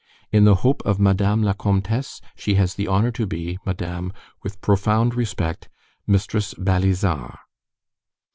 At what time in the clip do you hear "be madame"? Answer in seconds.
3.27-4.11